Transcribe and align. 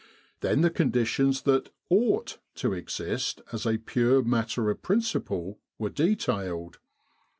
Then 0.39 0.61
the 0.61 0.71
conditions 0.71 1.43
that 1.43 1.69
ought 1.87 2.39
to 2.55 2.73
exist 2.73 3.43
as 3.51 3.67
a 3.67 3.77
pure 3.77 4.23
matter 4.23 4.71
of 4.71 4.81
principle, 4.81 5.59
were 5.77 5.91
detailed. 5.91 6.79